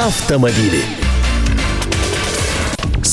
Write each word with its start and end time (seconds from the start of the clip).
Автомобили. 0.00 1.09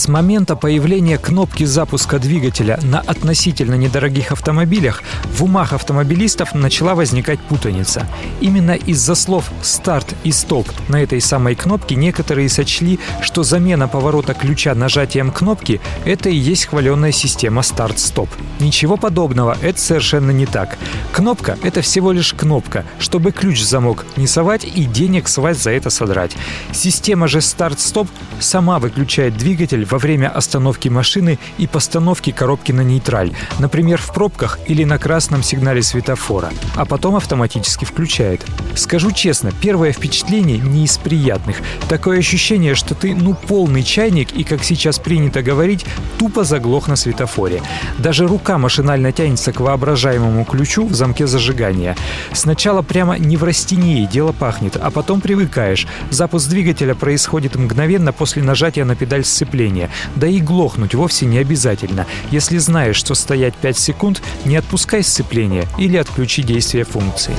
С 0.07 0.09
момента 0.09 0.55
появления 0.55 1.17
кнопки 1.17 1.65
запуска 1.65 2.17
двигателя 2.17 2.79
на 2.81 3.01
относительно 3.01 3.73
недорогих 3.75 4.31
автомобилях 4.31 5.03
в 5.25 5.43
умах 5.43 5.73
автомобилистов 5.73 6.55
начала 6.55 6.95
возникать 6.95 7.41
путаница. 7.41 8.07
Именно 8.39 8.71
из-за 8.71 9.15
слов 9.15 9.51
«старт» 9.61 10.15
и 10.23 10.31
«стоп» 10.31 10.69
на 10.87 11.03
этой 11.03 11.19
самой 11.19 11.55
кнопке 11.55 11.95
некоторые 11.95 12.47
сочли, 12.47 13.01
что 13.21 13.43
замена 13.43 13.89
поворота 13.89 14.33
ключа 14.33 14.73
нажатием 14.75 15.29
кнопки– 15.29 15.81
это 16.05 16.29
и 16.29 16.37
есть 16.37 16.67
хваленная 16.67 17.11
система 17.11 17.61
«старт-стоп». 17.61 18.29
Ничего 18.61 18.95
подобного, 18.95 19.57
это 19.61 19.77
совершенно 19.77 20.31
не 20.31 20.45
так. 20.45 20.77
Кнопка– 21.11 21.57
это 21.63 21.81
всего 21.81 22.13
лишь 22.13 22.33
кнопка, 22.33 22.85
чтобы 22.97 23.33
ключ 23.33 23.59
в 23.59 23.67
замок 23.67 24.05
не 24.15 24.25
совать 24.25 24.63
и 24.63 24.85
денег 24.85 25.27
с 25.27 25.37
вас 25.37 25.61
за 25.61 25.71
это 25.71 25.89
содрать. 25.89 26.37
Система 26.71 27.27
же 27.27 27.41
«старт-стоп» 27.41 28.07
сама 28.39 28.79
выключает 28.79 29.35
двигатель 29.35 29.83
во 29.83 29.96
время 29.97 30.29
остановки 30.29 30.89
машины 30.89 31.39
и 31.57 31.67
постановки 31.67 32.31
коробки 32.31 32.71
на 32.71 32.81
нейтраль, 32.81 33.31
например, 33.59 33.99
в 34.01 34.13
пробках 34.13 34.59
или 34.67 34.83
на 34.83 34.97
красном 34.97 35.43
сигнале 35.43 35.81
светофора, 35.81 36.51
а 36.75 36.85
потом 36.85 37.15
автоматически 37.15 37.85
включает. 37.85 38.45
Скажу 38.75 39.11
честно, 39.11 39.51
первое 39.51 39.91
впечатление 39.91 40.57
не 40.57 40.85
из 40.85 40.97
приятных. 40.97 41.57
Такое 41.89 42.19
ощущение, 42.19 42.75
что 42.75 42.95
ты, 42.95 43.15
ну, 43.15 43.33
полный 43.33 43.83
чайник 43.83 44.31
и, 44.33 44.43
как 44.43 44.63
сейчас 44.63 44.99
принято 44.99 45.41
говорить, 45.41 45.85
тупо 46.17 46.43
заглох 46.43 46.87
на 46.87 46.95
светофоре. 46.95 47.61
Даже 47.97 48.27
рука 48.27 48.57
машинально 48.57 49.11
тянется 49.11 49.51
к 49.51 49.59
воображаемому 49.59 50.45
ключу 50.45 50.85
в 50.85 50.93
замке 50.93 51.27
зажигания. 51.27 51.95
Сначала 52.33 52.81
прямо 52.81 53.17
не 53.17 53.37
в 53.37 53.43
растении 53.43 54.05
дело 54.05 54.31
пахнет, 54.31 54.77
а 54.77 54.91
потом 54.91 55.21
привыкаешь. 55.21 55.87
Запуск 56.09 56.49
двигателя 56.49 56.95
происходит 56.95 57.55
мгновенно 57.55 58.13
после 58.13 58.43
нажатия 58.43 58.85
на 58.85 58.95
педаль 58.95 59.23
сцепления 59.23 59.86
Да 60.15 60.27
и 60.27 60.39
глохнуть 60.39 60.95
вовсе 60.95 61.25
не 61.25 61.37
обязательно. 61.37 62.05
Если 62.31 62.57
знаешь, 62.57 62.95
что 62.95 63.15
стоять 63.15 63.55
5 63.55 63.77
секунд, 63.77 64.21
не 64.45 64.55
отпускай 64.55 65.03
сцепление 65.03 65.65
или 65.77 65.97
отключи 65.97 66.43
действие 66.43 66.83
функции. 66.83 67.35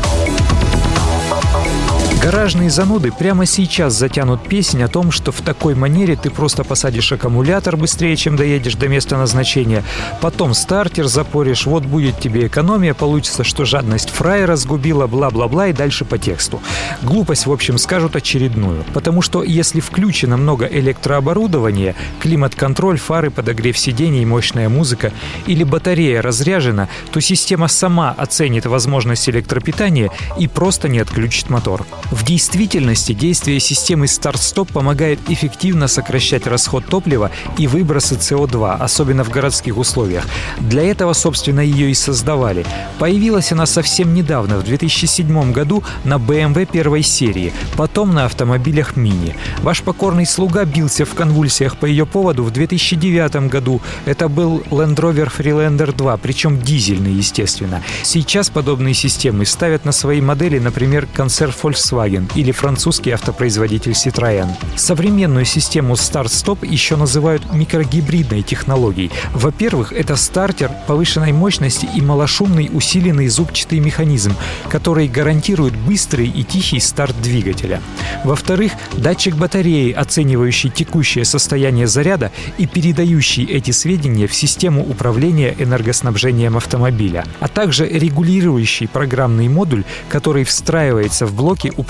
Гаражные 2.20 2.68
зануды 2.68 3.12
прямо 3.12 3.46
сейчас 3.46 3.94
затянут 3.94 4.42
песнь 4.42 4.82
о 4.82 4.88
том, 4.88 5.12
что 5.12 5.30
в 5.30 5.40
такой 5.40 5.76
манере 5.76 6.16
ты 6.16 6.30
просто 6.30 6.64
посадишь 6.64 7.12
аккумулятор 7.12 7.76
быстрее, 7.76 8.16
чем 8.16 8.34
доедешь 8.34 8.74
до 8.74 8.88
места 8.88 9.16
назначения, 9.16 9.84
потом 10.20 10.52
стартер 10.52 11.06
запоришь, 11.06 11.64
вот 11.64 11.84
будет 11.84 12.18
тебе 12.18 12.48
экономия, 12.48 12.92
получится, 12.92 13.44
что 13.44 13.64
жадность 13.64 14.10
фрайера 14.10 14.56
сгубила, 14.56 15.06
бла-бла-бла 15.06 15.68
и 15.68 15.72
дальше 15.72 16.04
по 16.04 16.18
тексту. 16.18 16.60
Глупость, 17.02 17.46
в 17.46 17.52
общем, 17.52 17.78
скажут 17.78 18.16
очередную. 18.16 18.84
Потому 18.92 19.22
что 19.22 19.44
если 19.44 19.78
включено 19.78 20.36
много 20.36 20.66
электрооборудования, 20.66 21.94
климат-контроль, 22.20 22.98
фары, 22.98 23.30
подогрев 23.30 23.78
сидений, 23.78 24.24
мощная 24.24 24.68
музыка 24.68 25.12
или 25.46 25.62
батарея 25.62 26.20
разряжена, 26.20 26.88
то 27.12 27.20
система 27.20 27.68
сама 27.68 28.10
оценит 28.10 28.66
возможность 28.66 29.28
электропитания 29.28 30.10
и 30.36 30.48
просто 30.48 30.88
не 30.88 30.98
отключит 30.98 31.48
мотор. 31.48 31.86
В 32.10 32.24
действительности 32.24 33.12
действие 33.12 33.60
системы 33.60 34.08
старт-стоп 34.08 34.72
помогает 34.72 35.18
эффективно 35.28 35.88
сокращать 35.88 36.46
расход 36.46 36.86
топлива 36.86 37.30
и 37.58 37.66
выбросы 37.66 38.14
СО2, 38.14 38.78
особенно 38.78 39.24
в 39.24 39.28
городских 39.28 39.76
условиях. 39.76 40.26
Для 40.58 40.82
этого, 40.84 41.12
собственно, 41.12 41.60
ее 41.60 41.90
и 41.90 41.94
создавали. 41.94 42.64
Появилась 42.98 43.52
она 43.52 43.66
совсем 43.66 44.14
недавно, 44.14 44.56
в 44.56 44.64
2007 44.64 45.52
году, 45.52 45.84
на 46.04 46.14
BMW 46.14 46.64
первой 46.64 47.02
серии, 47.02 47.52
потом 47.76 48.14
на 48.14 48.24
автомобилях 48.24 48.96
Mini. 48.96 49.34
Ваш 49.62 49.82
покорный 49.82 50.24
слуга 50.24 50.64
бился 50.64 51.04
в 51.04 51.14
конвульсиях 51.14 51.76
по 51.76 51.84
ее 51.84 52.06
поводу 52.06 52.42
в 52.42 52.50
2009 52.50 53.50
году. 53.50 53.82
Это 54.06 54.28
был 54.28 54.62
Land 54.70 54.96
Rover 54.96 55.30
Freelander 55.36 55.94
2, 55.94 56.16
причем 56.16 56.58
дизельный, 56.58 57.12
естественно. 57.12 57.82
Сейчас 58.02 58.48
подобные 58.48 58.94
системы 58.94 59.44
ставят 59.44 59.84
на 59.84 59.92
свои 59.92 60.22
модели, 60.22 60.58
например, 60.58 61.06
концерн 61.14 61.52
Volkswagen 61.62 61.97
Volkswagen 61.98 62.28
или 62.34 62.52
французский 62.52 63.10
автопроизводитель 63.10 63.92
Citroën. 63.92 64.48
Современную 64.76 65.44
систему 65.44 65.96
старт-стоп 65.96 66.64
еще 66.64 66.96
называют 66.96 67.42
микрогибридной 67.52 68.42
технологией. 68.42 69.10
Во-первых, 69.34 69.92
это 69.92 70.16
стартер 70.16 70.70
повышенной 70.86 71.32
мощности 71.32 71.88
и 71.94 72.00
малошумный 72.00 72.70
усиленный 72.72 73.28
зубчатый 73.28 73.80
механизм, 73.80 74.34
который 74.70 75.08
гарантирует 75.08 75.76
быстрый 75.76 76.28
и 76.28 76.44
тихий 76.44 76.80
старт 76.80 77.14
двигателя. 77.22 77.80
Во-вторых, 78.24 78.72
датчик 78.92 79.34
батареи, 79.34 79.92
оценивающий 79.92 80.70
текущее 80.70 81.24
состояние 81.24 81.86
заряда 81.86 82.30
и 82.58 82.66
передающий 82.66 83.44
эти 83.44 83.70
сведения 83.70 84.26
в 84.26 84.34
систему 84.34 84.82
управления 84.82 85.54
энергоснабжением 85.58 86.56
автомобиля, 86.56 87.24
а 87.40 87.48
также 87.48 87.86
регулирующий 87.88 88.88
программный 88.88 89.48
модуль, 89.48 89.84
который 90.08 90.44
встраивается 90.44 91.26
в 91.26 91.34
блоки 91.34 91.72
управления 91.76 91.87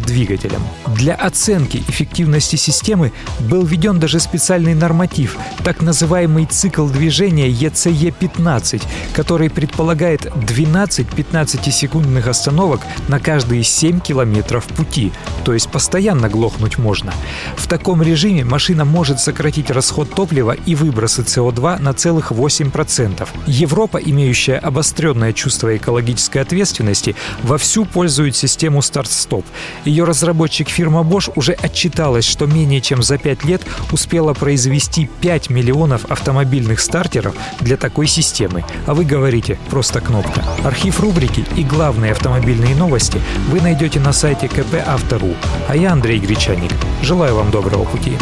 двигателем. 0.00 0.62
Для 0.96 1.14
оценки 1.14 1.78
эффективности 1.88 2.56
системы 2.56 3.12
был 3.40 3.64
введен 3.64 3.98
даже 3.98 4.20
специальный 4.20 4.74
норматив, 4.74 5.36
так 5.64 5.82
называемый 5.82 6.46
цикл 6.46 6.86
движения 6.86 7.48
ECE-15, 7.48 8.82
который 9.14 9.50
предполагает 9.50 10.30
12 10.46 11.06
15-секундных 11.08 12.28
остановок 12.28 12.80
на 13.08 13.18
каждые 13.18 13.64
7 13.64 14.00
километров 14.00 14.66
пути, 14.66 15.12
то 15.44 15.54
есть 15.54 15.70
постоянно 15.70 16.28
глохнуть 16.28 16.78
можно. 16.78 17.12
В 17.56 17.66
таком 17.66 18.02
режиме 18.02 18.44
машина 18.44 18.84
может 18.84 19.20
сократить 19.20 19.70
расход 19.70 20.14
топлива 20.14 20.52
и 20.52 20.74
выбросы 20.74 21.22
СО2 21.22 21.80
на 21.80 21.94
целых 21.94 22.30
8%. 22.32 23.28
Европа, 23.46 23.96
имеющая 23.96 24.58
обостренное 24.58 25.32
чувство 25.32 25.76
экологической 25.76 26.38
ответственности, 26.38 27.16
вовсю 27.42 27.84
пользует 27.84 28.36
систему 28.36 28.82
старт-стоп 28.82 29.30
стоп. 29.30 29.46
Ее 29.84 30.04
разработчик 30.04 30.68
фирма 30.68 31.00
Bosch 31.00 31.30
уже 31.36 31.52
отчиталась, 31.52 32.24
что 32.24 32.46
менее 32.46 32.80
чем 32.80 33.02
за 33.02 33.16
5 33.16 33.44
лет 33.44 33.62
успела 33.92 34.34
произвести 34.34 35.08
5 35.20 35.49
миллионов 35.50 36.04
автомобильных 36.10 36.80
стартеров 36.80 37.34
для 37.60 37.76
такой 37.76 38.06
системы. 38.06 38.64
А 38.86 38.94
вы 38.94 39.04
говорите 39.04 39.58
«просто 39.68 40.00
кнопка». 40.00 40.42
Архив 40.64 41.00
рубрики 41.00 41.44
и 41.56 41.64
главные 41.64 42.12
автомобильные 42.12 42.74
новости 42.74 43.20
вы 43.48 43.60
найдете 43.60 44.00
на 44.00 44.12
сайте 44.12 44.48
КП 44.48 44.76
Автору. 44.86 45.34
А 45.68 45.76
я 45.76 45.92
Андрей 45.92 46.18
Гречаник. 46.18 46.72
Желаю 47.02 47.36
вам 47.36 47.50
доброго 47.50 47.84
пути. 47.84 48.16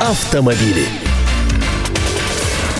Автомобили. 0.00 1.09